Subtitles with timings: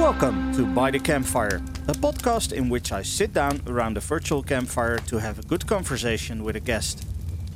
[0.00, 4.42] Welcome to By the Campfire, a podcast in which I sit down around a virtual
[4.42, 7.06] campfire to have a good conversation with a guest.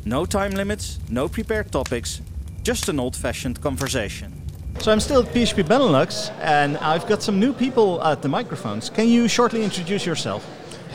[0.05, 2.21] No time limits, no prepared topics,
[2.63, 4.31] just an old fashioned conversation.
[4.81, 8.91] So I'm still at PHP Benelux and I've got some new people at the microphones.
[8.91, 10.47] Can you shortly introduce yourself?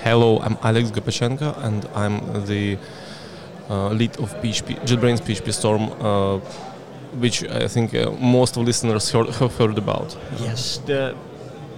[0.04, 2.78] Hello, I'm Alex Gopachenko and I'm the
[3.72, 6.38] uh, lead of PHP, JetBrains PHP Storm, uh,
[7.18, 10.16] which I think uh, most of listeners heard, have heard about.
[10.40, 11.16] Yes, the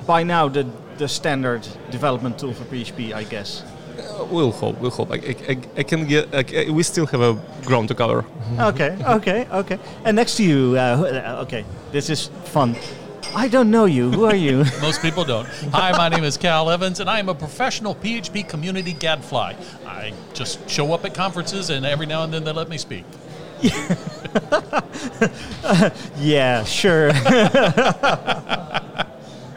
[0.06, 0.66] by now the
[0.98, 3.64] the standard development tool for PHP, I guess.
[3.98, 4.80] Uh, we'll hope.
[4.80, 5.12] We'll hope.
[5.12, 5.16] I,
[5.50, 6.34] I, I can get.
[6.34, 7.34] I, we still have a
[7.66, 8.26] ground to cover.
[8.60, 8.98] okay.
[9.04, 9.48] Okay.
[9.52, 9.80] Okay.
[10.06, 12.76] And next to you, uh, okay, this is fun.
[13.34, 14.12] I don't know you.
[14.12, 14.58] Who are you?
[14.82, 15.48] Most people don't.
[15.72, 19.56] Hi, my name is Cal Evans, and I am a professional PHP community gadfly.
[19.88, 23.06] I just show up at conferences, and every now and then they let me speak.
[26.18, 27.12] yeah, sure.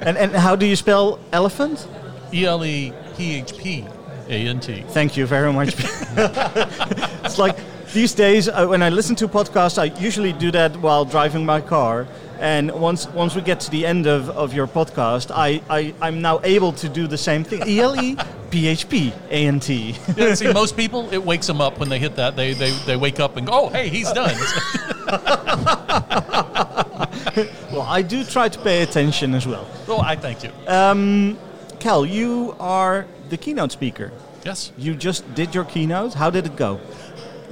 [0.05, 1.87] And, and how do you spell elephant?
[2.33, 3.85] E L E P H P
[4.29, 4.85] A N T.
[4.89, 5.75] Thank you very much.
[5.79, 7.57] it's like
[7.93, 11.61] these days uh, when I listen to podcasts, I usually do that while driving my
[11.61, 12.07] car.
[12.41, 16.21] And once once we get to the end of, of your podcast, I, I, I'm
[16.21, 17.63] now able to do the same thing.
[17.67, 18.17] E L E
[18.51, 19.95] P H P A N T.
[20.17, 22.37] Yeah, see, most people, it wakes them up when they hit that.
[22.37, 24.35] They, they, they wake up and go, oh, hey, he's done.
[27.73, 29.69] well, I do try to pay attention as well.
[29.87, 30.51] Well, I thank you.
[30.67, 31.39] Um,
[31.81, 34.13] Cal, you are the keynote speaker.
[34.45, 34.73] Yes.
[34.77, 36.15] You just did your keynote.
[36.15, 36.81] How did it go?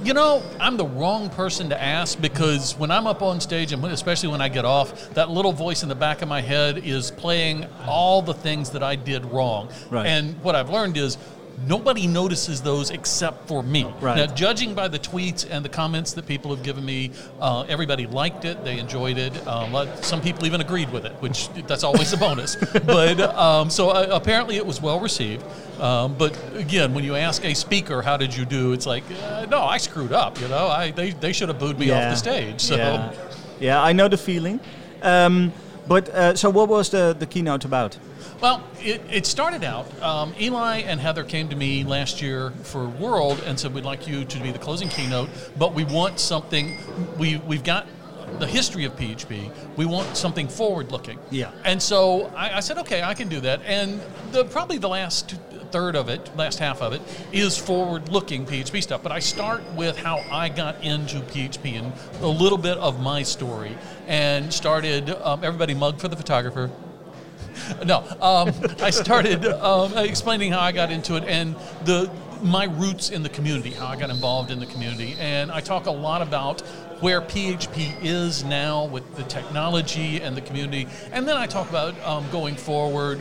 [0.03, 3.81] You know, I'm the wrong person to ask because when I'm up on stage, and
[3.81, 6.79] when, especially when I get off, that little voice in the back of my head
[6.79, 9.69] is playing all the things that I did wrong.
[9.89, 10.05] Right.
[10.05, 11.17] And what I've learned is
[11.67, 13.85] nobody notices those except for me.
[14.01, 14.17] Right.
[14.17, 18.07] Now, judging by the tweets and the comments that people have given me, uh, everybody
[18.07, 18.63] liked it.
[18.63, 19.47] They enjoyed it.
[19.47, 22.55] Um, some people even agreed with it, which that's always a bonus.
[22.85, 25.43] but um, so uh, apparently it was well received.
[25.79, 29.45] Um, but again, when you ask a speaker, "How did you do?" It's like, uh,
[29.49, 30.39] no, I screwed up.
[30.39, 32.05] You know, I they, they should have booed me yeah.
[32.05, 32.61] off the stage.
[32.61, 32.75] So.
[32.75, 33.13] Yeah.
[33.59, 34.59] yeah, I know the feeling.
[35.01, 35.51] Um,
[35.87, 37.97] but uh, so, what was the the keynote about?
[38.43, 39.87] Well, it, it started out.
[40.03, 44.05] Um, Eli and Heather came to me last year for World and said, "We'd like
[44.05, 46.77] you to be the closing keynote, but we want something.
[47.17, 47.87] We we've got
[48.39, 49.49] the history of PHP.
[49.77, 51.51] We want something forward-looking." Yeah.
[51.63, 54.01] And so I, I said, "Okay, I can do that." And
[54.33, 55.35] the, probably the last
[55.71, 59.01] third of it, last half of it, is forward-looking PHP stuff.
[59.01, 63.23] But I start with how I got into PHP and a little bit of my
[63.23, 65.11] story, and started.
[65.11, 66.69] Um, everybody mug for the photographer
[67.85, 68.51] no, um,
[68.81, 73.29] I started um, explaining how I got into it and the my roots in the
[73.29, 76.61] community, how I got involved in the community, and I talk a lot about
[76.99, 81.99] where PHP is now with the technology and the community, and then I talk about
[82.05, 83.19] um, going forward,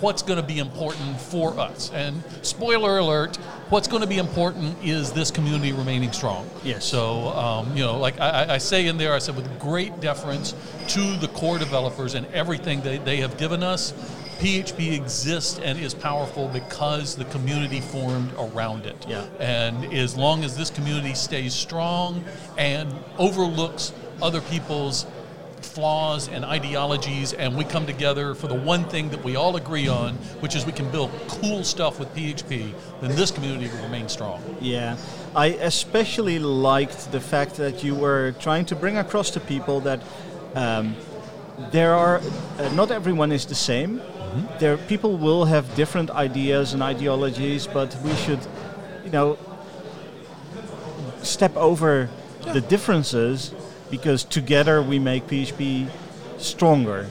[0.00, 1.90] what's going to be important for us.
[1.92, 3.38] And spoiler alert,
[3.70, 6.48] what's going to be important is this community remaining strong.
[6.62, 6.84] Yes.
[6.84, 10.54] So, um, you know, like I, I, say in there, I said with great deference
[10.88, 13.92] to the core developers and everything they, they have given us,
[14.38, 19.06] PHP exists and is powerful because the community formed around it.
[19.08, 19.24] Yeah.
[19.38, 22.24] And as long as this community stays strong
[22.58, 25.06] and overlooks other people's
[25.74, 29.88] flaws and ideologies, and we come together for the one thing that we all agree
[29.88, 34.08] on, which is we can build cool stuff with PHP, then this community will remain
[34.08, 34.40] strong.
[34.60, 34.96] Yeah.
[35.34, 40.00] I especially liked the fact that you were trying to bring across to people that
[40.54, 40.94] um,
[41.72, 42.20] there are,
[42.58, 43.98] uh, not everyone is the same.
[43.98, 44.58] Mm-hmm.
[44.60, 48.40] There, people will have different ideas and ideologies, but we should,
[49.04, 49.38] you know,
[51.22, 52.08] step over
[52.46, 52.52] yeah.
[52.52, 53.52] the differences
[53.96, 55.88] because together we make PHP
[56.38, 57.08] stronger.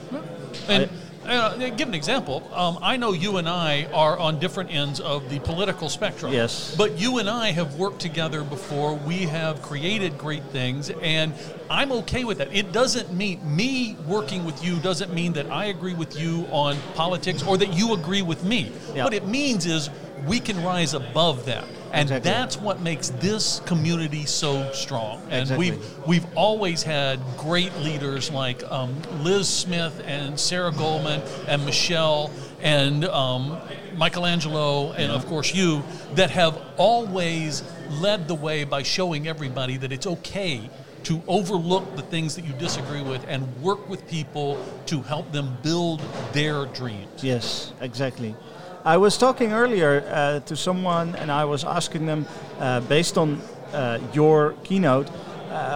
[0.68, 0.90] And
[1.26, 2.44] uh, give an example.
[2.54, 6.34] Um, I know you and I are on different ends of the political spectrum.
[6.34, 6.76] Yes.
[6.76, 8.96] But you and I have worked together before.
[8.96, 11.34] We have created great things, and
[11.70, 12.54] I'm okay with that.
[12.54, 16.76] It doesn't mean me working with you doesn't mean that I agree with you on
[16.96, 18.74] politics or that you agree with me.
[18.94, 19.06] Yeah.
[19.06, 19.90] What it means is
[20.28, 21.64] we can rise above that.
[21.94, 22.32] And exactly.
[22.32, 25.22] that's what makes this community so strong.
[25.30, 25.72] And exactly.
[25.72, 32.32] we've we've always had great leaders like um, Liz Smith and Sara Golemon and Michelle
[32.64, 33.60] and um,
[33.96, 35.16] Michelangelo and yeah.
[35.16, 35.84] of course you
[36.16, 37.62] that have always
[37.92, 40.70] led the way by showing everybody that it's okay
[41.04, 45.58] to overlook the things that you disagree with and work with people to help them
[45.62, 46.02] build
[46.32, 47.24] their dreams.
[47.24, 48.36] Yes, exactly.
[48.86, 52.26] I was talking earlier uh, to someone and I was asking them,
[52.60, 53.42] uh, based on
[53.72, 55.10] uh, your keynote,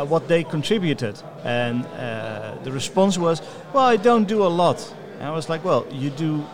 [0.08, 1.22] what they contributed.
[1.44, 1.84] And
[2.64, 3.42] the response was,
[3.74, 4.94] well, I don't do a lot.
[5.20, 6.46] And I was like, well, you do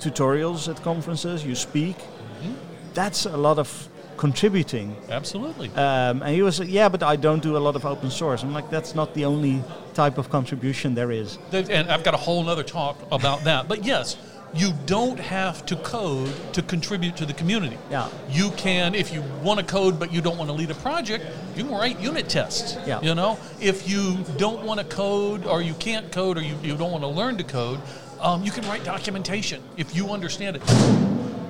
[0.00, 1.96] tutorials at conferences, you speak.
[1.96, 2.54] Mm-hmm.
[2.94, 4.96] That's a lot of contributing.
[5.08, 5.68] Absolutely.
[5.70, 8.42] Um, and he was like, yeah, but I don't do a lot of open source.
[8.42, 9.62] I'm like, that's not the only
[9.94, 11.38] type of contribution there is.
[11.52, 13.68] And I've got a whole nother talk about that.
[13.68, 14.16] But yes,
[14.52, 17.78] you don't have to code to contribute to the community.
[17.90, 18.08] Yeah.
[18.28, 21.24] You can, if you want to code but you don't want to lead a project,
[21.56, 22.76] you can write unit tests.
[22.86, 23.00] Yeah.
[23.00, 26.76] You know, if you don't want to code or you can't code or you, you
[26.76, 27.80] don't want to learn to code,
[28.20, 30.62] um, you can write documentation if you understand it.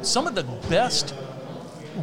[0.04, 1.14] Some of the best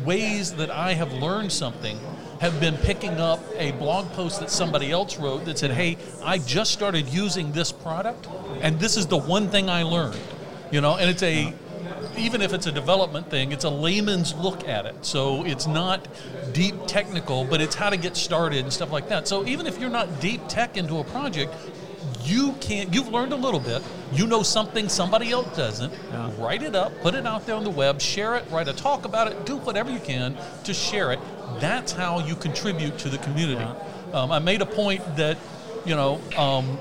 [0.05, 1.99] ways that I have learned something
[2.39, 6.37] have been picking up a blog post that somebody else wrote that said, "Hey, I
[6.37, 8.27] just started using this product,
[8.61, 10.19] and this is the one thing I learned."
[10.71, 11.53] You know, and it's a
[12.17, 15.05] even if it's a development thing, it's a layman's look at it.
[15.05, 16.07] So it's not
[16.53, 19.27] deep technical, but it's how to get started and stuff like that.
[19.27, 21.53] So even if you're not deep tech into a project,
[22.23, 23.81] you can't you've learned a little bit.
[24.11, 25.93] You know something somebody else doesn't.
[26.37, 29.05] Write it up, put it out there on the web, share it, write a talk
[29.05, 31.19] about it, do whatever you can to share it.
[31.59, 33.65] That's how you contribute to the community.
[34.13, 35.37] Um, I made a point that
[35.85, 36.19] you know.
[36.37, 36.77] Um,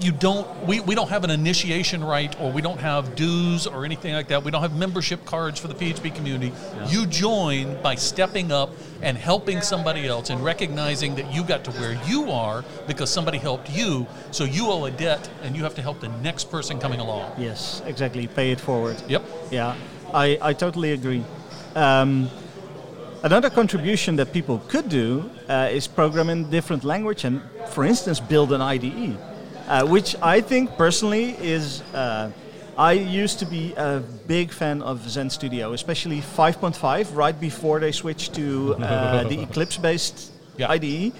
[0.00, 3.84] you don't we, we don't have an initiation right or we don't have dues or
[3.84, 4.42] anything like that.
[4.42, 6.52] We don't have membership cards for the php community.
[6.88, 8.70] You join by stepping up
[9.02, 13.38] and helping somebody else and recognizing that you got to where you are because somebody
[13.38, 14.06] helped you.
[14.30, 17.32] So you owe a debt and you have to help the next person coming along.
[17.38, 18.26] Yes, exactly.
[18.26, 19.00] Pay it forward.
[19.08, 19.22] yep.
[19.50, 19.76] Yeah,
[20.12, 21.24] I, I totally agree.
[21.74, 22.30] Um,
[23.22, 28.20] another contribution that people could do uh, is program in different language and, for instance,
[28.20, 29.16] build an IDE,
[29.68, 31.82] uh, which I think personally is.
[31.94, 32.30] Uh,
[32.76, 37.92] I used to be a big fan of Zend Studio, especially 5.5, right before they
[37.92, 40.70] switched to uh, the Eclipse-based Yeah.
[40.72, 41.12] IDE.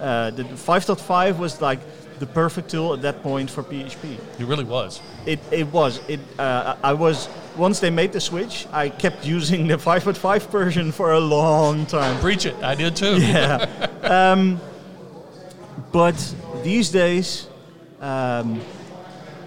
[0.00, 1.80] Uh, the 5.5 was like
[2.18, 4.16] the perfect tool at that point for PHP.
[4.38, 6.00] it really was It, it was.
[6.08, 6.20] It.
[6.38, 7.28] Uh, I was
[7.58, 8.66] once they made the switch.
[8.72, 12.18] I kept using the 5.5 version for a long time.
[12.20, 13.66] preach it i did too Yeah.
[14.32, 14.58] um,
[15.92, 16.16] but
[16.64, 17.48] these days,
[18.02, 18.60] um,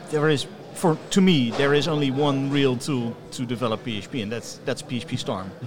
[0.09, 4.31] there is for to me there is only one real tool to develop PHP, and
[4.31, 5.51] that's that's PHP Storm.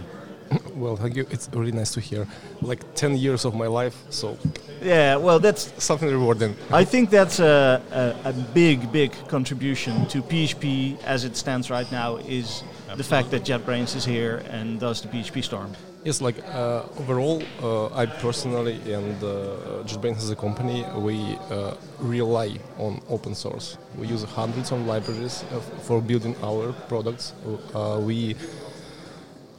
[0.75, 1.27] Well, thank you.
[1.31, 2.27] It's really nice to hear.
[2.63, 4.39] Like 10 years of my life, so
[4.81, 5.17] Yeah.
[5.17, 6.57] Well, that's something rewarding.
[6.71, 11.91] I think that's a, a, a big, big contribution to PHP as it stands right
[11.93, 12.63] now is
[12.97, 15.73] the fact that JetBrains is here and does the PHP Storm.
[16.05, 21.75] Yes, like uh, overall, uh, I personally and uh, JetBrains as a company, we uh,
[21.99, 23.77] rely on open source.
[23.99, 27.35] We use hundreds of libraries uh, for building our products.
[27.75, 28.37] Uh, we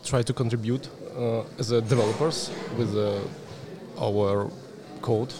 [0.03, 0.89] try to contribute
[1.59, 2.95] as developers with
[3.99, 4.49] our
[5.01, 5.33] code.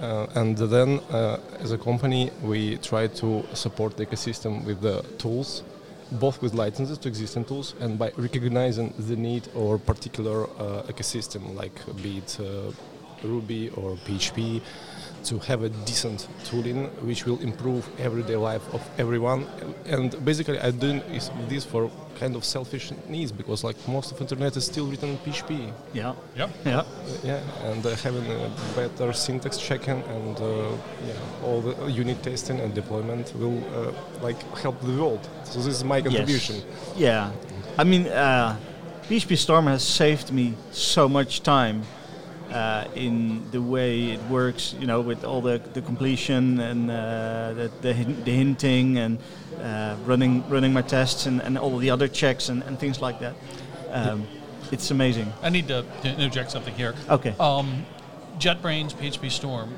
[0.00, 5.02] Uh, and then, uh, as a company, we try to support the ecosystem with the
[5.18, 5.62] tools,
[6.14, 11.54] both with licenses to existing tools and by recognizing the need or particular uh, ecosystem,
[11.54, 12.72] like be it uh,
[13.22, 14.60] Ruby or PHP,
[15.24, 19.46] to have a decent tooling which will improve everyday life of everyone.
[19.86, 21.02] And basically, I'm doing
[21.48, 25.18] this for kind of selfish needs because, like, most of internet is still written in
[25.18, 25.72] PHP.
[25.92, 26.14] Yeah.
[26.36, 26.84] yep Yeah.
[27.22, 30.44] Yeah, and uh, having a better syntax checking and uh,
[31.06, 33.92] yeah, all the unit testing and deployment will uh,
[34.22, 35.28] like help the world.
[35.44, 36.56] So this is my contribution.
[36.56, 36.96] Yes.
[36.96, 37.32] Yeah.
[37.78, 38.56] I mean, uh,
[39.08, 41.82] PHP Storm has saved me so much time
[42.54, 47.52] uh, in the way it works, you know, with all the, the completion and uh,
[47.54, 49.18] the, the, the hinting and
[49.60, 53.18] uh, running running my tests and, and all the other checks and, and things like
[53.18, 53.34] that.
[53.90, 54.26] Um,
[54.72, 55.32] it's amazing.
[55.42, 57.34] i need to interject something here Okay.
[57.38, 57.84] um,
[58.38, 59.74] JetBrains, PHP Storm.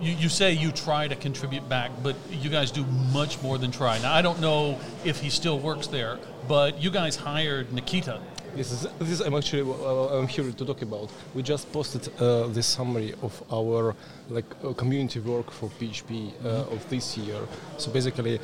[0.00, 3.70] You, you say you try to contribute back, but you guys do much more than
[3.70, 3.98] try.
[3.98, 8.20] Now I don't know if he still works there, but you guys hired Nikita.
[8.56, 11.10] This is this I'm actually uh, I'm here to talk about.
[11.34, 13.94] We just posted uh, this summary of our
[14.30, 17.40] like uh, community work for PHP uh, of this year.
[17.76, 18.40] So basically,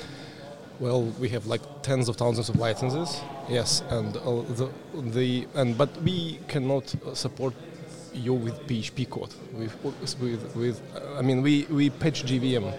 [0.80, 3.22] well, we have like tens of thousands of licenses.
[3.48, 4.68] Yes, and uh, the
[5.14, 7.54] the and but we cannot uh, support
[8.14, 9.34] you with PHP code.
[9.52, 9.74] With
[10.20, 10.80] with, with
[11.18, 12.72] I mean we we patch JVM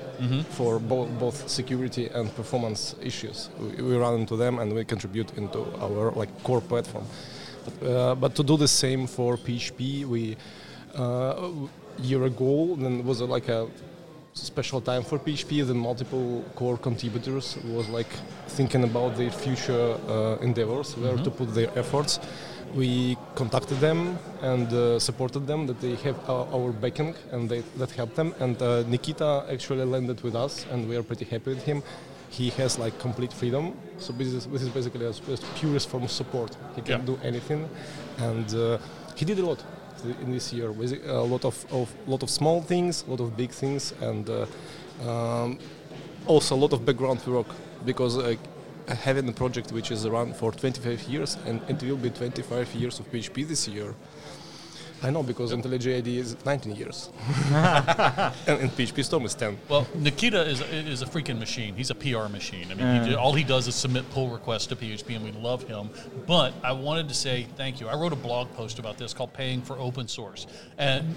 [0.45, 3.49] for both both security and performance issues.
[3.59, 7.05] We, we run into them and we contribute into our like core platform.
[7.65, 10.37] But, uh, but to do the same for PHP, we
[10.95, 11.49] uh,
[11.99, 13.67] year ago then was like a
[14.33, 15.65] special time for PHP.
[15.65, 18.11] Then multiple core contributors was like
[18.47, 22.19] thinking about their future uh, endeavors, where to put their efforts.
[22.75, 27.61] We contacted them and uh, supported them that they have our, our backing and they,
[27.77, 28.33] that helped them.
[28.39, 31.83] And uh, Nikita actually landed with us, and we are pretty happy with him.
[32.33, 33.73] he has like complete freedom.
[33.99, 35.13] So this is, this is basically a,
[35.59, 36.57] purest form of support.
[36.75, 37.05] He can Yeah.
[37.05, 37.69] do anything,
[38.17, 38.77] and uh,
[39.15, 39.63] he did a lot
[40.21, 40.73] in this year.
[40.73, 44.27] Basi- A lot of, of lot of small things, a lot of big things, and
[44.29, 44.45] uh,
[45.07, 45.59] um,
[46.25, 47.47] also a lot of background work
[47.85, 48.35] because uh,
[48.87, 52.99] having a project which is around for 25 years and it will be 25 years
[52.99, 53.93] of PHP this year.
[55.03, 57.09] I know because IntelliJ IDEA is 19 years
[57.51, 59.57] and, and PHP Storm is 10.
[59.67, 61.75] Well, Nikita is is a freaking machine.
[61.75, 62.67] He's a PR machine.
[62.71, 65.31] I mean, he did, all he does is submit pull requests to PHP, and we
[65.31, 65.89] love him.
[66.25, 67.87] But I wanted to say thank you.
[67.89, 71.15] I wrote a blog post about this called "Paying for Open Source," and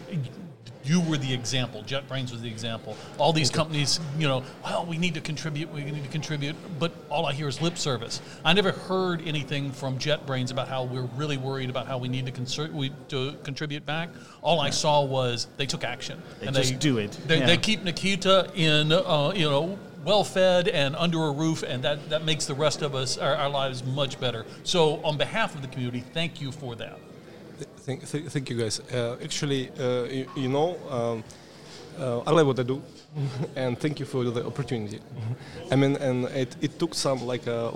[0.87, 1.83] you were the example.
[1.83, 2.97] JetBrains was the example.
[3.19, 5.73] All these companies, you know, well, we need to contribute.
[5.73, 8.21] We need to contribute, but all I hear is lip service.
[8.45, 12.27] I never heard anything from JetBrains about how we're really worried about how we need
[12.27, 14.09] to, conser- we, to contribute back.
[14.41, 16.23] All I saw was they took action.
[16.41, 17.13] And they do it.
[17.27, 17.47] They, Yeah.
[17.47, 22.09] they keep Nikita in, uh, you know, well fed and under a roof, and that,
[22.11, 24.47] that makes the rest of us, our, our lives, much better.
[24.63, 26.99] So, on behalf of the community, thank you for that.
[27.79, 28.81] Thank, thank, thank you guys.
[28.81, 31.25] Uh, actually, uh, you, you know, um,
[31.99, 32.83] uh, I like what I do,
[33.57, 35.01] and thank you for the opportunity.
[35.71, 37.71] I mean, and it, it took some like uh,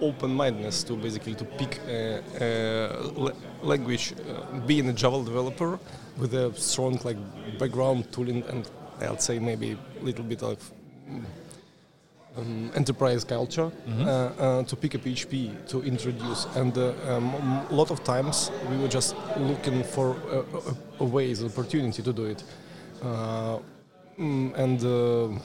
[0.00, 5.78] open-mindedness to basically to pick a, a language, uh, being a Java developer
[6.18, 7.16] with a strong like
[7.58, 8.68] background tooling and
[9.00, 10.58] I'd say maybe a little bit of
[12.36, 16.46] um, enterprise culture uh, uh, to pick a PHP to introduce.
[16.54, 17.34] And uh, um,
[17.70, 20.42] a lot of times we were just looking for uh,
[21.00, 22.44] a, a ways, opportunity to do it.
[23.02, 23.58] Uh,
[24.18, 25.40] mm, and uh,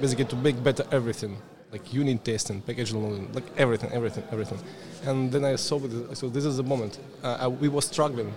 [0.00, 1.36] basically to make better everything,
[1.70, 4.58] like unit testing, package loading, like everything, everything, everything.
[5.04, 6.98] And then I saw, this, so this is the moment.
[7.22, 8.32] Uh, I, we were struggling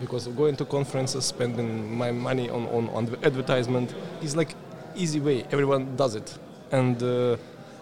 [0.00, 4.54] because going to conferences, spending my money on, on, on advertisement is like
[4.94, 5.44] easy way.
[5.50, 6.38] Everyone does it.
[6.70, 7.36] And uh,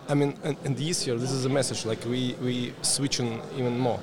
[0.09, 3.79] I mean, and, and this year, this is a message like we, we switching even
[3.79, 4.01] more.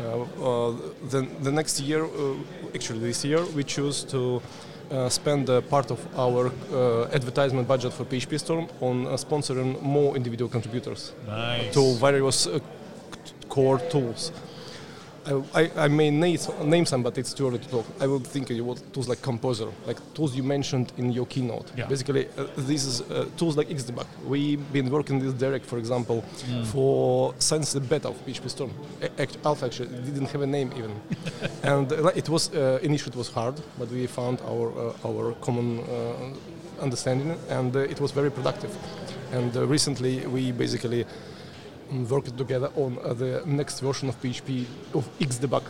[0.00, 0.76] Uh, uh,
[1.08, 2.34] the, the next year, uh,
[2.74, 4.42] actually this year, we choose to
[4.90, 9.80] uh, spend a part of our uh, advertisement budget for PHP Storm on uh, sponsoring
[9.82, 11.72] more individual contributors Nice.
[11.74, 12.58] to various uh,
[13.48, 14.32] core tools.
[15.26, 17.86] I, I, I may name, name some, but it's too early to talk.
[18.00, 21.70] I would think about tools like Composer, like tools you mentioned in your keynote.
[21.76, 21.86] Yeah.
[21.86, 24.06] Basically, uh, this is uh, tools like Xdebug.
[24.24, 26.22] We've been working with Derick, for example,
[26.72, 28.70] for since the beta of PHP Storm.
[29.18, 30.92] Act- Alpha actually didn't have a name even,
[31.62, 35.32] and uh, it was uh, initially it was hard, but we found our uh, our
[35.40, 38.74] common uh, understanding, and uh, it was very productive.
[39.32, 41.04] And uh, recently, we basically
[41.90, 45.64] mm, worked together on uh, the next version of PHP of Xdebug,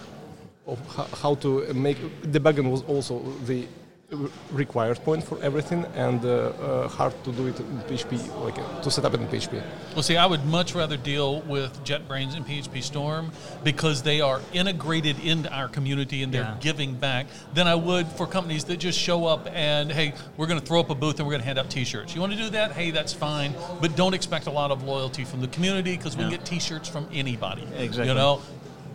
[0.66, 0.78] of
[1.22, 3.66] how to make debugging was also the
[4.10, 8.58] re- required point for everything, and uh, uh, hard to do it in PHP, like
[8.58, 9.62] uh, to set up it in PHP.
[9.94, 13.32] Well, see, I would much rather deal with JetBrains and PHP Storm
[13.64, 16.56] because they are integrated into our community and they're Yeah.
[16.60, 20.60] giving back than I would for companies that just show up and, hey, we're going
[20.60, 22.14] to throw up a booth and we're going to hand out t shirts.
[22.14, 22.72] You want to do that?
[22.72, 23.54] Hey, that's fine.
[23.80, 26.30] But don't expect a lot of loyalty from the community because we Yeah.
[26.30, 27.62] get t shirts from anybody.
[27.76, 28.08] Exactly.
[28.08, 28.40] You know,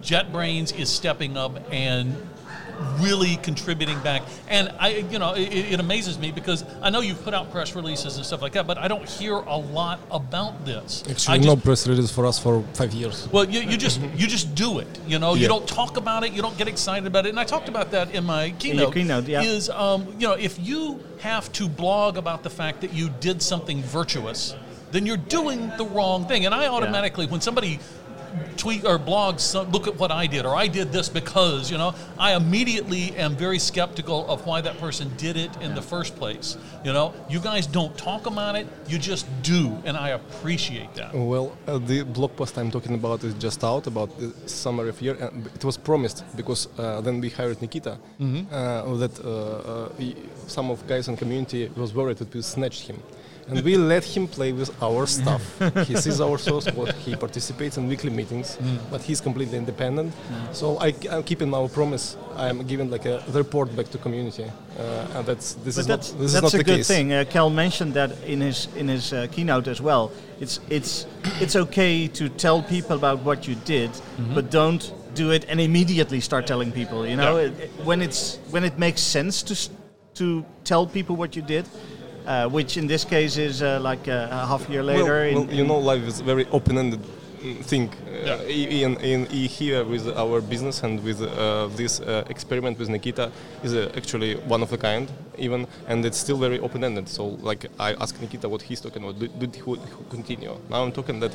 [0.02, 2.16] JetBrains is stepping up and
[3.00, 4.24] really contributing back.
[4.48, 7.76] And I, you know, it, it amazes me because I know you've put out press
[7.76, 11.04] releases and stuff like that, but I don't hear a lot about this.
[11.08, 13.28] I Actually, just- no press release for us for five years.
[13.32, 14.88] well, you, you just you just do it.
[15.08, 16.32] You know, you don't talk about it.
[16.32, 17.30] You don't get excited about it.
[17.30, 18.94] And I talked about that in my keynote.
[18.94, 19.42] keynote, yeah.
[19.42, 23.42] Is um, you know, if you have to blog about the fact that you did
[23.42, 24.56] something virtuous,
[24.92, 26.46] then you're doing the wrong thing.
[26.46, 27.80] And I automatically, when somebody
[28.58, 31.78] tweet or blog some, look at what I did, or I did this because, you
[31.78, 36.16] know, I immediately am very skeptical of why that person did it in the first
[36.16, 36.58] place.
[36.84, 41.14] You know, you guys don't talk about it, you just do, and I appreciate that.
[41.14, 45.02] Well, uh, the blog post I'm talking about is just out about the summer of
[45.02, 45.16] year.
[45.20, 47.98] And it was promised because uh, then we hired Nikita.
[48.52, 49.90] Uh, that uh, uh,
[50.48, 53.02] some of guys in community was worried that we snatched him.
[53.50, 55.42] And we let him play with our stuff.
[55.88, 56.94] he sees our source code.
[56.94, 58.58] He participates in weekly meetings,
[58.90, 60.14] but he's completely independent.
[60.54, 62.16] So I, am keeping our promise.
[62.38, 64.46] I'm giving like a report back to community,
[64.80, 66.78] uh, and that's this But is that's, not this that's is not a the good
[66.78, 66.88] case.
[66.88, 67.14] thing.
[67.14, 70.12] Uh, Cal mentioned that in his in his uh, keynote as well.
[70.40, 71.06] It's it's
[71.42, 74.36] it's okay to tell people about what you did, Mm-hmm.
[74.36, 77.06] but don't do it and immediately start telling people.
[77.06, 77.38] You know.
[77.38, 79.56] It- it- when it's when it makes sense to
[80.14, 81.66] to tell people what you did,
[82.26, 85.04] uh, which in this case is uh, like uh, a half year later.
[85.04, 87.00] Well, in- well, you in- know, life is very open-ended.
[87.42, 87.90] mm, thing
[88.30, 92.88] uh, in, in, in here with our business and with uh, this uh, experiment with
[92.90, 93.32] Nikita
[93.64, 95.08] is uh, actually one of a kind
[95.40, 99.18] even and it's still very open-ended so like I asked Nikita what he's talking about
[99.20, 99.62] did, did he
[100.12, 101.34] continue now I'm talking that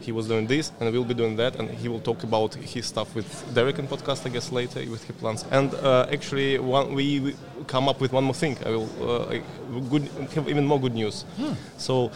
[0.00, 2.86] he was doing this and we'll be doing that and he will talk about his
[2.86, 5.44] stuff with Derick in podcast I guess later with his plans.
[5.50, 7.36] And uh, actually one, we, we
[7.66, 8.56] come up with one more thing.
[8.66, 9.38] I will uh,
[9.90, 11.24] good have even more good news.
[11.78, 12.10] So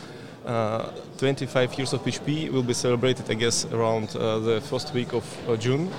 [0.47, 5.13] uh, 25 years of PHP will be celebrated I guess around uh, the first week
[5.13, 5.91] of uh, June.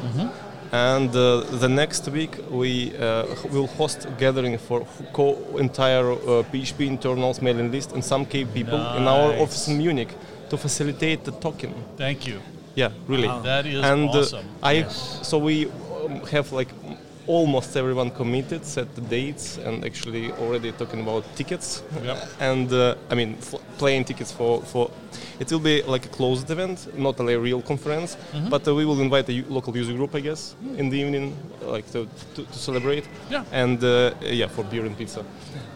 [0.71, 6.43] And uh, the next week we uh, will host a gathering for co entire uh,
[6.51, 10.09] PHP internals mailing list and some key people in our office in Munich
[10.50, 11.74] to facilitate the talking.
[11.98, 12.39] Thank you.
[12.75, 13.27] Yeah, really.
[13.44, 14.46] That is and uh, awesome.
[14.63, 14.84] I
[15.24, 15.65] so we
[16.06, 16.70] um, have like
[17.27, 21.84] almost everyone committed, set the dates, and actually already talking about tickets.
[22.03, 22.18] Yep.
[22.39, 24.89] And uh, I mean, f- plane tickets for for
[25.39, 28.50] it will be like a closed event, not a real conference, Mm-hmm.
[28.50, 31.36] but uh, we will invite a u- local user group, I guess, in the evening,
[31.62, 33.06] like to, to, to celebrate.
[33.32, 33.44] Yeah.
[33.51, 35.24] And uh, yeah, for beer and pizza.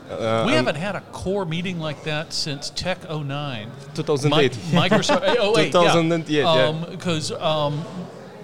[0.09, 3.71] Uh, We and haven't had a core meeting like that since Tek 09.
[3.95, 4.55] 2008.
[4.55, 5.35] Mi- Microsoft.
[5.39, 6.55] oh, wait, 2008, yeah.
[6.71, 6.85] yeah.
[6.89, 7.83] Because um,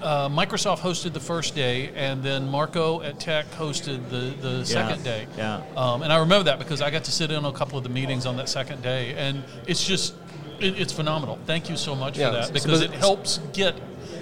[0.01, 5.03] uh, Microsoft hosted the first day, and then Marco at Tek hosted the, the second
[5.03, 5.27] day.
[5.37, 5.61] yeah.
[5.75, 7.83] Um, and I remember that because I got to sit in on a couple of
[7.83, 10.15] the meetings on that second day, and it's just
[10.59, 11.37] it, it's phenomenal.
[11.45, 13.75] Thank you so much Yeah, for that because so it helps get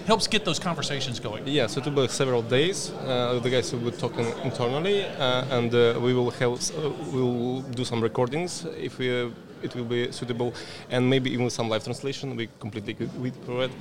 [0.08, 1.44] helps get those conversations going.
[1.46, 2.92] Yeah, so it will be several days.
[2.92, 7.22] Uh, the guys will be talking internally, uh, and uh, we will have uh, we
[7.22, 9.30] will do some recordings if we, uh,
[9.62, 10.54] it will be suitable,
[10.90, 12.36] and maybe even some live translation.
[12.38, 13.72] We completely agree with provide,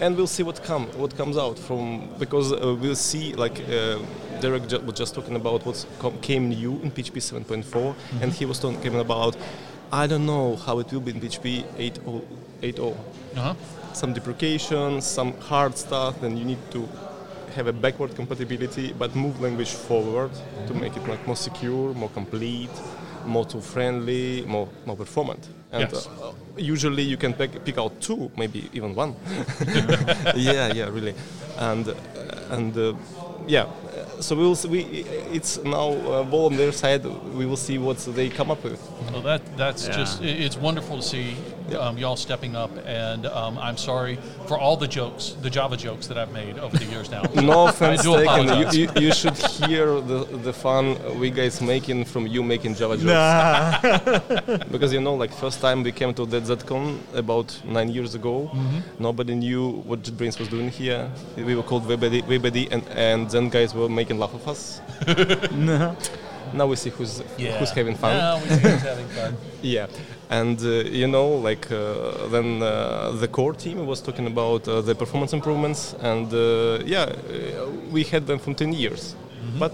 [0.00, 3.60] and we'll see what come what comes out from because uh, we'll see like.
[3.68, 3.98] Uh,
[4.40, 5.86] Derick ju- was just talking about what
[6.20, 9.36] came new in PHP 7.4, and he was talking about,
[9.92, 12.24] I don't know how it will be in PHP 8.0.
[12.62, 12.94] 8.0
[13.36, 13.54] Uh-huh.
[13.92, 16.88] some deprecation, some hard stuff, then you need to
[17.56, 20.30] have a backward compatibility, but move language forward
[20.66, 22.70] to make it like more secure, more complete,
[23.26, 25.48] more tool friendly, more more performant.
[25.72, 26.06] And Yes.
[26.06, 29.14] uh, usually you can pick, pick out two, maybe even one.
[30.36, 31.14] yeah, yeah, really,
[31.58, 31.94] and uh,
[32.56, 32.94] and uh,
[33.46, 33.66] yeah.
[34.20, 34.54] So we will.
[34.56, 34.80] See, we
[35.32, 37.04] it's now uh, ball on their side.
[37.38, 38.80] We will see what they come up with.
[39.12, 39.98] Well, that that's Yeah.
[40.00, 41.51] just it's wonderful to see Yeah.
[41.78, 46.06] Um, y'all stepping up, and um, I'm sorry for all the jokes, the Java jokes
[46.08, 47.22] that I've made over the years now.
[47.42, 48.48] No offense taken.
[48.58, 50.84] You, you, you should hear the, the fun
[51.18, 53.04] we guys making from you making Java jokes.
[53.04, 54.58] Nah.
[54.72, 58.50] Because you know, like first time we came to that ZendCon about nine years ago,
[58.98, 61.10] nobody knew what JetBrains was doing here.
[61.36, 64.80] We were called WebIDE, WebIDE and, and then guys were making laugh of us.
[66.52, 67.58] now we see who's Yeah.
[67.58, 68.16] who's having fun.
[68.16, 69.36] Now we see who's having fun.
[69.62, 69.86] Yeah,
[70.30, 70.68] and uh,
[71.00, 75.32] you know, like uh, then uh, the core team was talking about uh, the performance
[75.36, 79.14] improvements, and uh, yeah, uh, we had them for 10 years.
[79.58, 79.72] But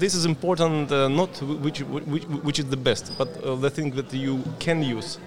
[0.00, 3.90] this is important, uh, not which, which which is the best, but uh, the thing
[3.96, 5.18] that you can use.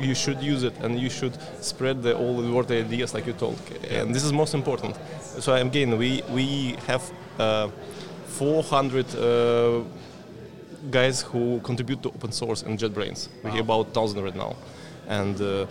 [0.00, 3.32] You should use it, and you should spread the, all the word ideas like you
[3.34, 3.56] told.
[3.90, 4.96] And this is most important.
[5.40, 7.02] So again, we we have
[7.38, 7.68] uh,
[8.26, 9.06] 400.
[9.14, 9.84] Uh,
[10.90, 13.28] guys who contribute to open source and JetBrains.
[13.42, 14.56] We have about thousand right now,
[15.08, 15.66] and uh,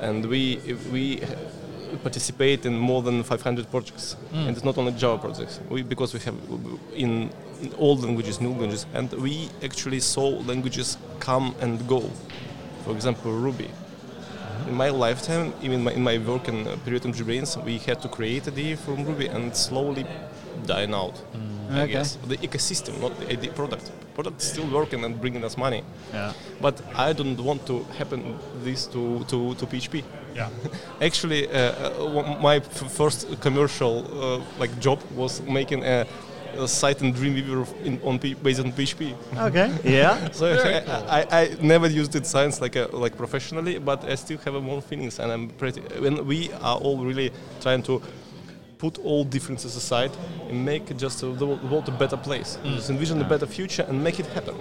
[0.00, 0.60] and we
[0.92, 1.22] we
[2.02, 5.60] participate in more than 500 projects, and it's not only Java projects.
[5.70, 6.34] We because we have
[6.94, 7.30] in
[7.78, 12.00] all languages, new languages, and we actually saw languages come and go.
[12.84, 13.70] For example, Ruby.
[14.68, 18.02] In my lifetime, even my, in my work in uh, period in JetBrains, we had
[18.02, 20.04] to create a DA from Ruby and slowly
[20.66, 21.14] dying out.
[21.68, 21.92] I Okay.
[21.92, 23.90] guess the ecosystem, not the IDE product.
[24.14, 25.82] Product is still working and bringing us money.
[26.14, 26.32] Yeah.
[26.60, 30.04] But I don't want to happen this to, to, to PHP.
[30.34, 30.48] Yeah.
[31.02, 31.58] Actually, uh,
[32.06, 36.06] uh, my f- first commercial uh, like job was making a,
[36.56, 39.14] a site in Dreamweaver in, on P- based on PHP.
[39.36, 39.68] Okay.
[39.84, 40.30] Yeah.
[40.30, 44.38] So I, I, I never used it science like a, like professionally, but I still
[44.44, 45.80] have a more feelings, and I'm pretty.
[46.00, 48.00] When we are all really trying to
[48.78, 50.10] put all differences aside
[50.48, 52.58] and make just uh, the world a better place.
[52.64, 54.54] Just envision a better future and make it happen.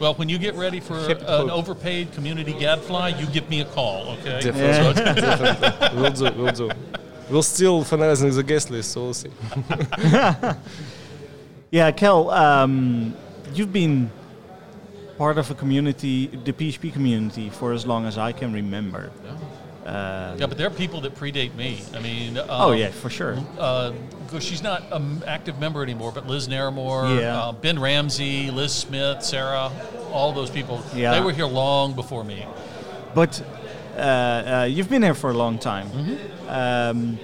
[0.00, 1.50] Well, when you get ready for Happy an hope.
[1.50, 4.40] overpaid community gadfly, you give me a call, okay?
[4.40, 6.00] Definitely, definitely.
[6.00, 6.70] We'll do, we'll do.
[7.30, 9.30] We're still finalizing the guest list, so we'll see.
[11.70, 13.14] Yeah, Cal, um,
[13.54, 14.10] you've been
[15.16, 19.10] part of a community, the PHP community, for as long as I can remember.
[19.86, 21.82] Uh, Yeah, but there are people that predate me.
[21.94, 23.36] I mean, um, oh yeah, for sure.
[23.58, 23.92] uh,
[24.38, 27.38] she's not an active member anymore, but Liz Naramore, Yeah.
[27.40, 29.70] uh, Ben Ramsey, Liz Smith, Sarah,
[30.12, 31.12] all those people, Yeah.
[31.12, 32.46] they were here long before me.
[33.14, 33.42] But
[33.98, 35.88] uh, you've been here for a long time.
[36.48, 37.18] Um,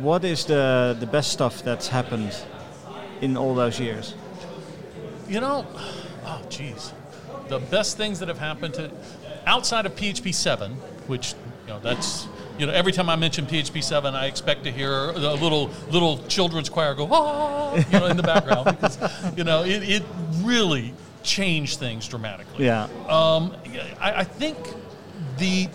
[0.00, 2.34] what is the the best stuff that's happened
[3.20, 4.14] in all those years?
[5.28, 5.66] You know,
[6.26, 6.92] oh geez,
[7.48, 8.90] the best things that have happened to
[9.46, 10.76] outside of PHP seven,
[11.12, 11.34] which
[11.66, 12.26] you know that's
[12.58, 16.16] you know every time I mention PHP seven, I expect to hear a little little
[16.26, 18.96] children's choir go ah, you know, in the background because
[19.36, 20.02] you know it, it
[20.38, 22.64] really changed things dramatically.
[22.64, 22.84] Yeah.
[23.08, 23.54] Um,
[24.00, 24.56] I, I think
[25.36, 25.68] the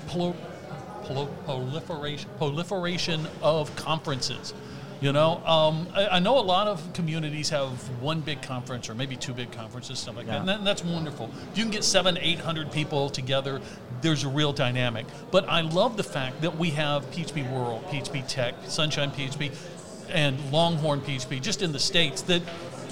[1.46, 4.56] proliferation proliferation of conferences.
[5.00, 7.70] You know, um, I, I know a lot of communities have
[8.02, 10.34] one big conference or maybe two big conferences, stuff like Yeah.
[10.34, 11.30] that, and, that, and that's wonderful.
[11.52, 13.62] If you can get seven, eight hundred people together,
[14.02, 15.06] there's a real dynamic.
[15.30, 19.52] But I love the fact that we have PHP World, PHP Tek, Sunshine PHP,
[20.10, 22.24] and Longhorn PHP, just in the states.
[22.24, 22.42] That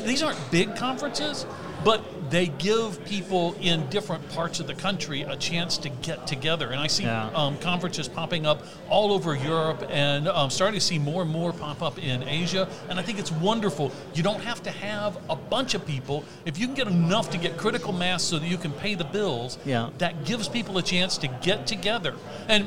[0.06, 1.46] these aren't big conferences,
[1.84, 6.70] but they give people in different parts of the country a chance to get together.
[6.70, 7.30] And I see Yeah.
[7.36, 11.54] um, conferences popping up all over Europe and um, starting to see more and more
[11.54, 12.68] pop up in Asia.
[12.90, 13.92] And I think it's wonderful.
[14.14, 16.24] You don't have to have a bunch of people.
[16.46, 19.04] If you can get enough to get critical mass so that you can pay the
[19.04, 19.90] bills, Yeah.
[20.00, 22.16] that gives people a chance to get together.
[22.48, 22.66] And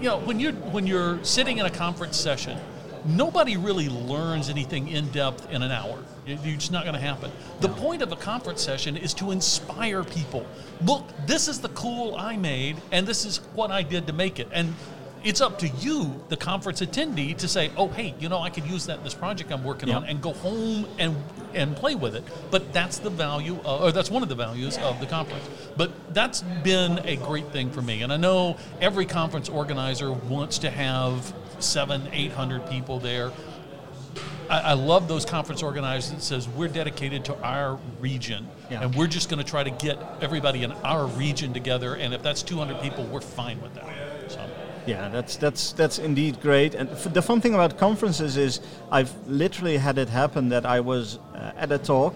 [0.00, 2.58] you know, when you're when you're sitting in a conference session,
[3.04, 5.98] nobody really learns anything in depth in an hour.
[6.26, 7.30] It- It's not going to happen.
[7.60, 10.46] The point of a conference session is to inspire people.
[10.84, 14.38] Look, this is the cool I made, and this is what I did to make
[14.38, 14.48] it.
[14.52, 14.74] And
[15.24, 18.66] it's up to you, the conference attendee, to say, "Oh, hey, you know, I could
[18.66, 19.98] use that in this project I'm working Yeah.
[19.98, 21.16] on," and go home and
[21.54, 22.24] and play with it.
[22.50, 25.44] But that's the value, of, or that's one of the values of the conference.
[25.76, 30.56] But that's been a great thing for me, and I know every conference organizer wants
[30.60, 33.30] to have seven, eight hundred people there.
[34.50, 38.82] I, I love those conference organizers that says we're dedicated to our region, Yeah.
[38.82, 41.94] and we're just going to try to get everybody in our region together.
[41.94, 43.86] And if that's 200 people, we're fine with that.
[44.30, 44.40] So,
[44.86, 46.74] Yeah, that's that's that's indeed great.
[46.74, 50.80] And f- the fun thing about conferences is I've literally had it happen that I
[50.80, 52.14] was uh, at a talk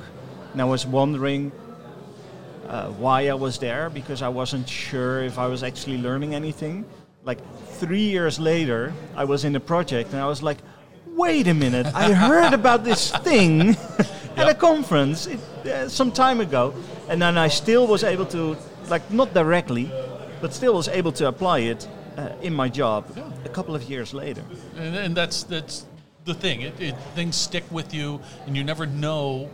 [0.53, 1.53] and I was wondering
[2.69, 6.85] uh, why I was there because I wasn't sure if I was actually learning anything.
[7.27, 7.41] Like
[7.81, 10.59] three years later, I was in a project and I was like,
[11.09, 11.87] "Wait a minute!
[11.93, 13.71] I heard about this thing
[14.37, 16.73] at a conference it, uh, some time ago,"
[17.09, 18.57] and then I still was able to,
[18.89, 19.91] like, not directly,
[20.41, 23.05] but still was able to apply it uh, in my job
[23.45, 24.45] a couple of years later.
[24.79, 25.85] and, and that's that's
[26.27, 26.63] the thing.
[26.63, 29.51] It, it, things stick with you, and you never know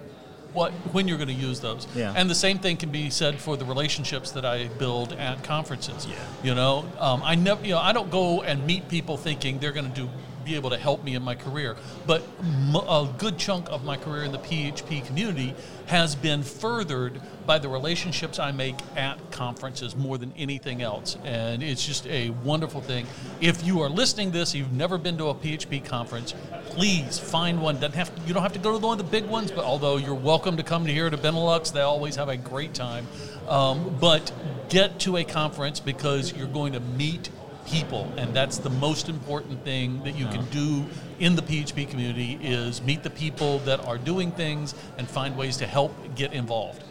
[0.53, 1.87] what when you're going to use those.
[1.95, 2.13] Yeah.
[2.17, 6.07] And the same thing can be said for the relationships that I build at conferences.
[6.07, 6.15] Yeah.
[6.43, 9.73] You know, um, I never, you know, I don't go and meet people thinking they're
[9.73, 10.09] going to do
[10.45, 11.77] be able to help me in my career.
[12.07, 15.55] But m- a good chunk of my career in the PHP community
[15.87, 21.17] has been furthered by the relationships I make at conferences more than anything else.
[21.25, 23.07] And it's just a wonderful thing.
[23.41, 26.35] If you are listening to this, you've never been to a PHP conference,
[26.75, 27.75] please find one.
[27.75, 29.65] Doesn't have to, you don't have to go to one of the big ones, but
[29.65, 33.07] although you're welcome to come here to Benelux, they always have a great time.
[33.47, 34.33] Um, but
[34.69, 37.29] get to a conference because you're going to meet
[37.67, 40.85] people and that's the most important thing that you can do
[41.21, 45.59] in the php community is meet the people that are doing things and find ways
[45.59, 46.83] to help get involved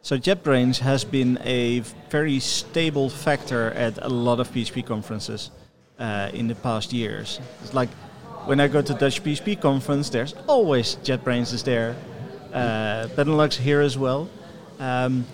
[0.00, 5.52] So JetBrains has been a very stable factor at a lot of PHP conferences
[6.00, 7.38] uh, in the past years.
[7.62, 7.88] It's like
[8.46, 11.94] when I go to Dutch PHP conference, there's always JetBrains is there.
[12.52, 14.28] Uh, Benelux here as well.
[14.78, 15.24] Um,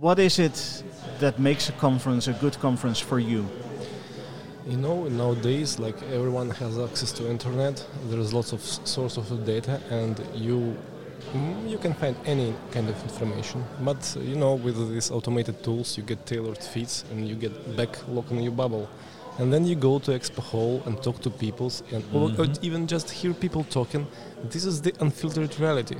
[0.00, 0.82] what is it
[1.20, 3.46] that makes a conference a good conference for you?
[4.66, 7.86] You know, nowadays, like everyone has access to internet.
[8.08, 10.76] There's lots of source of data, and you
[11.32, 13.64] mm, you can find any kind of information.
[13.80, 17.96] But you know, with these automated tools, you get tailored feeds, and you get back
[18.08, 18.88] locked in your bubble.
[19.40, 22.86] And then you go to Expo Hall and talk to people, and or, or even
[22.86, 24.06] just hear people talking.
[24.44, 25.96] This is the unfiltered reality.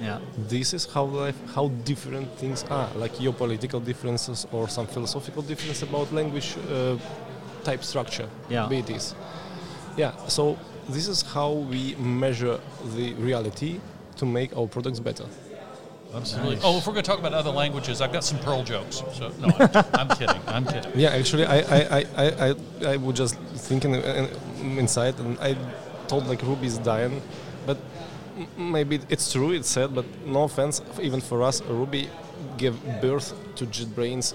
[0.00, 0.20] Yeah.
[0.48, 5.82] This is how life, how different things are, like geopolitical differences or some philosophical difference
[5.82, 6.96] about language uh,
[7.64, 8.28] type structure.
[8.48, 8.68] Yeah.
[8.68, 9.16] Be it is.
[9.96, 10.14] Yeah.
[10.28, 10.56] So
[10.88, 12.60] this is how we measure
[12.94, 13.80] the reality
[14.16, 15.26] to make our products better.
[16.14, 19.02] Absolutely oh if we're going to talk about other languages i've got some Perl jokes
[19.12, 21.10] so no i'm, I'm kidding i'm kidding Yeah.
[21.10, 22.54] Actually, I I, I, I, I,
[22.92, 23.36] I was just
[23.68, 24.28] thinking uh,
[24.78, 25.56] inside, and I
[26.08, 27.20] told like Ruby's dying,
[27.66, 27.76] but
[28.56, 29.50] maybe it's true.
[29.52, 32.08] It's sad, but no offense, even for us, Ruby
[32.58, 34.34] gave birth to JetBrains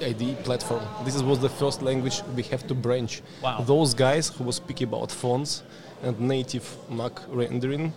[0.00, 0.82] IDE platform.
[1.04, 3.22] This was the first language we have to branch.
[3.42, 3.60] Wow.
[3.62, 5.62] Those guys who was speaking about fonts
[6.02, 7.92] and native Mac rendering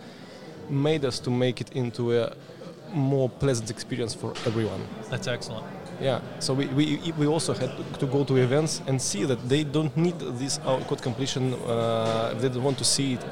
[0.69, 2.33] made us to make it into a
[2.95, 4.81] more pleasant experience for everyone.
[5.09, 5.65] that's excellent
[6.01, 6.19] Yeah.
[6.39, 9.95] So we, we, we also had to go to events and see that they don't
[9.95, 11.53] need this code completion.
[11.53, 13.25] Uh, they don't want to see it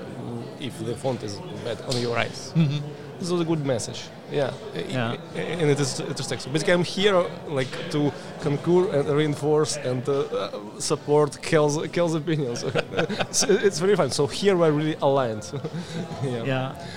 [0.59, 2.53] if the font is bad on your eyes.
[2.55, 2.79] Mm-hmm.
[3.19, 4.03] This was a good message.
[4.31, 4.51] Yeah.
[4.89, 5.15] Yeah.
[5.35, 6.39] And it is interesting.
[6.39, 12.15] So basically, I'm here like to concur and reinforce and uh, uh, support Cal's, Cal's
[12.15, 12.63] opinions.
[12.73, 14.09] it's, it's very fun.
[14.09, 15.51] So here we're really aligned.
[16.23, 16.43] yeah.
[16.43, 16.87] Yeah.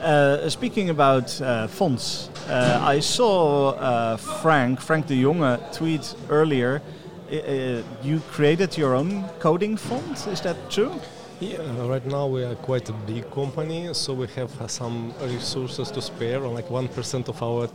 [0.00, 6.80] Uh, speaking about uh, fonts, uh, I saw uh, Frank, Frank de Jonge, tweet earlier.
[7.30, 10.26] Uh, uh, you created your own coding font.
[10.28, 10.92] Is that true?
[11.40, 11.58] Yeah,
[11.88, 16.38] right now we are quite a big company, so we have some resources to spare.
[16.38, 17.68] Like one percent of our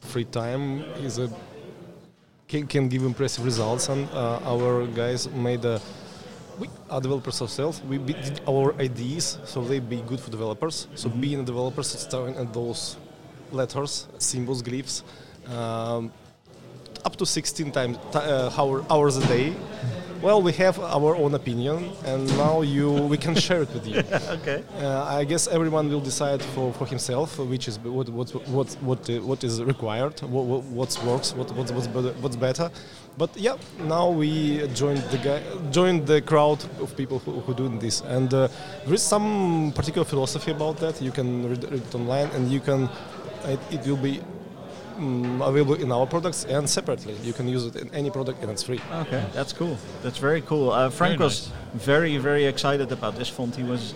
[0.00, 1.30] free time is a
[2.46, 5.80] can, give impressive results, and our guys made a.
[6.58, 7.82] We are developers ourselves.
[7.82, 10.86] We did our IDEs, so they be good for developers.
[10.94, 12.96] So being a developer, starting at those
[13.50, 15.02] letters, symbols, glyphs,
[15.48, 16.12] um,
[17.04, 19.54] up to 16 times t- uh, hour, hours a day.
[20.24, 24.02] Well, we have our own opinion, and now you we can share it with you.
[24.36, 24.64] Okay.
[24.80, 29.10] Uh, I guess everyone will decide for, for himself which is what what what what,
[29.10, 32.70] uh, what is required, what what what's works, what what's what's better, what's better.
[33.18, 37.78] But yeah, now we joined the guy, joined the crowd of people who, who doing
[37.78, 38.48] this, and uh,
[38.86, 41.02] there is some particular philosophy about that.
[41.02, 42.88] You can read, read it online, and you can
[43.44, 44.22] it, it will be
[44.98, 47.14] mm, available in our products and separately.
[47.22, 48.80] You can use it in any product, and it's free.
[48.92, 49.76] Okay, that's cool.
[50.02, 50.70] That's very cool.
[50.70, 53.56] Uh, Frank Very was very, very excited about this font.
[53.56, 53.94] He was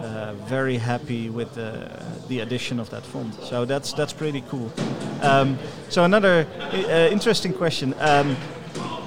[0.00, 1.88] uh, very happy with the,
[2.28, 3.34] the addition of that font.
[3.42, 4.70] So that's that's pretty cool.
[5.22, 7.94] Um, so another uh, interesting question.
[7.98, 8.36] Um,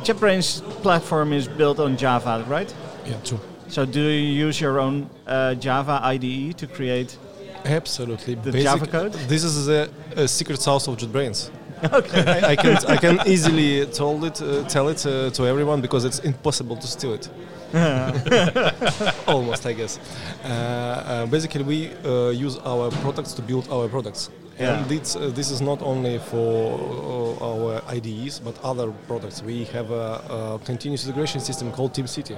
[0.04, 2.74] JetBrains platform is built on Java, right?
[3.06, 3.40] Yeah, true.
[3.68, 7.18] So do you use your own uh, Java IDE to create?
[7.66, 8.36] Absolutely.
[8.36, 9.14] The Basic- Java code?
[9.28, 11.50] This is the uh, secret sauce of JetBrains.
[11.94, 12.24] Okay.
[12.28, 16.04] I, I can I can easily told it uh, tell it uh, to everyone because
[16.04, 17.30] it's impossible to steal it.
[19.28, 19.98] Almost, I guess.
[20.44, 24.74] Uh, uh, basically, we uh, use our products to build our products, Yeah.
[24.84, 29.42] and it's, uh, this is not only for uh, our IDEs but other products.
[29.42, 32.36] We have a, a continuous integration system called TeamCity.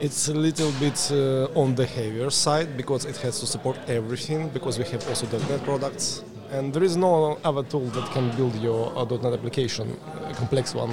[0.00, 4.48] It's a little bit uh, on the heavier side because it has to support everything
[4.48, 8.54] because we have also .NET products and there is no other tool that can build
[8.56, 10.92] your uh, .NET application, a complex one,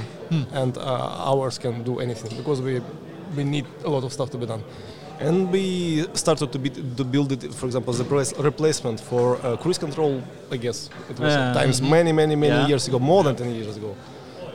[0.51, 2.81] and uh, ours can do anything because we
[3.35, 4.63] we need a lot of stuff to be done.
[5.19, 9.57] And we started to, be, to build it, for example, as a replacement for uh,
[9.57, 10.21] cruise control.
[10.51, 11.53] I guess it was Yeah.
[11.53, 12.67] times many, many, many Yeah.
[12.67, 13.95] years ago, more than 10 years ago.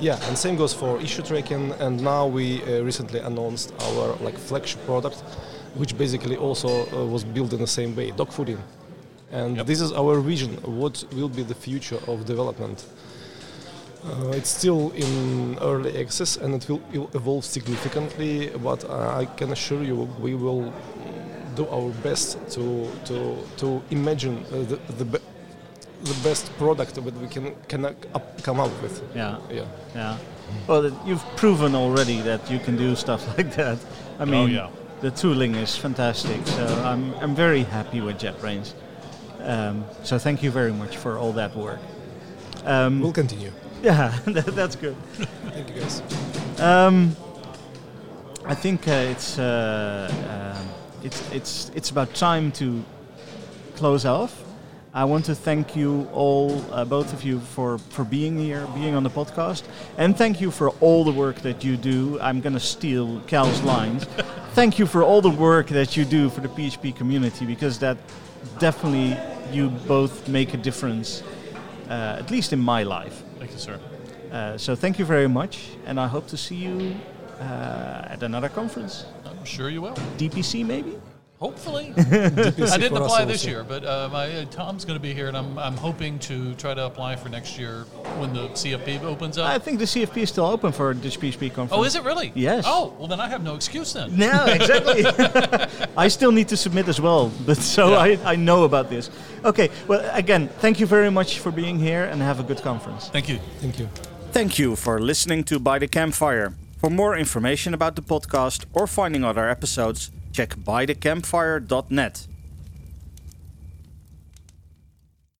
[0.00, 1.72] Yeah, and same goes for issue tracking.
[1.78, 5.16] And now we uh, recently announced our like flagship product,
[5.74, 8.59] which basically also uh, was built in the same way, dog fooding.
[9.31, 9.66] And Yep.
[9.66, 10.57] this is our vision.
[10.64, 12.85] What will be the future of development?
[14.05, 16.83] Uh, it's still in early access and it will
[17.14, 18.50] evolve significantly.
[18.62, 20.72] But I can assure you, we will
[21.55, 25.20] do our best to to to imagine uh, the the,
[26.03, 29.03] the best product that we can can up, come up with.
[29.15, 29.38] Yeah.
[29.51, 29.67] Yeah.
[29.95, 30.19] Yeah.
[30.67, 33.79] Well, you've proven already that you can do stuff like that.
[34.19, 34.71] I mean, yeah.
[35.01, 36.47] the tooling is fantastic.
[36.47, 38.75] So I'm, I'm very happy with JetBrains.
[39.41, 41.81] Um, so thank you very much for all that work.
[42.65, 43.51] Um, We'll continue.
[43.83, 44.97] yeah, that, that's good.
[45.51, 46.03] Thank you guys.
[46.61, 47.17] Um,
[48.45, 50.69] I think uh, it's, uh, um
[51.05, 52.85] it's it's it's about time to
[53.77, 54.41] close off.
[54.94, 58.94] I want to thank you all, uh, both of you, for, for being here, being
[58.94, 59.62] on the podcast,
[59.96, 62.20] and thank you for all the work that you do.
[62.20, 64.05] I'm going to steal Cal's lines.
[64.52, 67.96] thank you for all the work that you do for the PHP community because that
[68.59, 69.16] definitely
[69.50, 71.22] you both make a difference,
[71.88, 73.22] uh, at least in my life.
[73.38, 73.81] Thank you, sir.
[74.31, 76.94] Uh, so thank you very much, and I hope to see you
[77.40, 79.07] uh, at another conference.
[79.24, 79.94] I'm sure you will.
[80.18, 80.98] DPC maybe?
[81.42, 81.92] Hopefully.
[81.98, 85.37] I didn't apply this year, but uh, my, uh, Tom's going to be here, and
[85.37, 87.81] I'm, I'm hoping to try to apply for next year
[88.20, 89.50] when the CFP opens up.
[89.50, 91.72] I think the CFP is still open for this PHP conference.
[91.72, 92.31] oh, is it really?
[92.37, 92.62] Yes.
[92.64, 94.16] Oh, well, then I have no excuse then.
[94.16, 95.05] No, exactly.
[95.96, 97.96] I still need to submit as well, but so Yeah.
[98.24, 99.11] I, I know about this.
[99.44, 103.09] Okay, well, again, thank you very much for being here and have a good conference.
[103.09, 103.40] Thank you.
[103.59, 103.88] Thank you.
[104.31, 106.55] Thank you for listening to By the Campfire.
[106.78, 112.27] For more information about the podcast or finding other episodes, check bythecampfire.net.